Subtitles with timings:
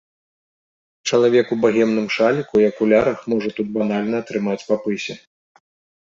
[1.09, 5.13] Чалавек у багемным шаліку і акулярах можа тут банальна атрымаць па пысе.